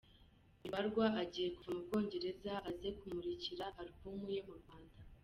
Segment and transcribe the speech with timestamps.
[0.61, 4.97] Bibarwa agiye kuva mu Bwongereza aze kumurikira Alubumu ye mu Rwanda